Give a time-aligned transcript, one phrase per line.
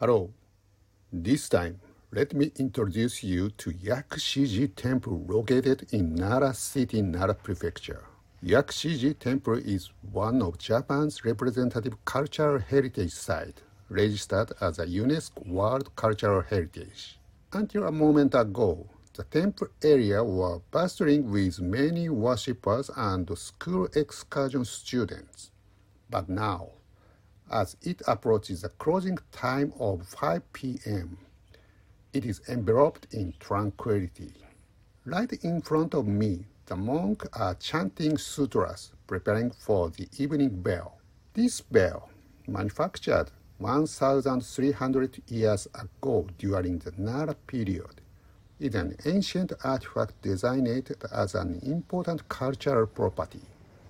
[0.00, 0.30] Hello.
[1.12, 1.80] This time,
[2.12, 8.04] let me introduce you to Yakushiji Temple located in Nara City, Nara Prefecture.
[8.40, 15.90] Yakushiji Temple is one of Japan's representative cultural heritage sites, registered as a UNESCO World
[15.96, 17.18] Cultural Heritage.
[17.52, 24.64] Until a moment ago, the temple area was bustling with many worshippers and school excursion
[24.64, 25.50] students.
[26.08, 26.68] But now,
[27.50, 31.18] as it approaches the closing time of 5 p.m.,
[32.12, 34.32] it is enveloped in tranquility.
[35.04, 40.98] Right in front of me, the monks are chanting sutras, preparing for the evening bell.
[41.34, 42.10] This bell,
[42.46, 48.00] manufactured 1,300 years ago during the Nara period,
[48.60, 53.40] is an ancient artifact designated as an important cultural property.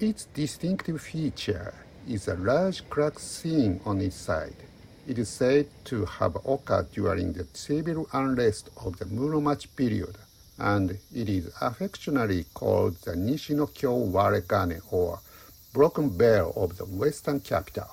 [0.00, 1.72] Its distinctive feature
[2.08, 4.56] is a large crack seen on its side.
[5.06, 10.16] It is said to have occurred during the civil unrest of the Muromachi period,
[10.58, 15.20] and it is affectionately called the Nishino Kyo Waregane or
[15.72, 17.88] Broken Bell of the Western Capital.